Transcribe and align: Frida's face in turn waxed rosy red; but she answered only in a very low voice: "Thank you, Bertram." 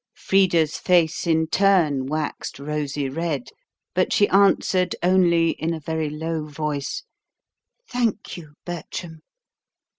Frida's 0.15 0.77
face 0.79 1.27
in 1.27 1.45
turn 1.45 2.07
waxed 2.07 2.57
rosy 2.57 3.07
red; 3.07 3.49
but 3.93 4.11
she 4.11 4.27
answered 4.29 4.95
only 5.03 5.51
in 5.51 5.75
a 5.75 5.79
very 5.79 6.09
low 6.09 6.47
voice: 6.47 7.03
"Thank 7.87 8.35
you, 8.35 8.53
Bertram." 8.65 9.19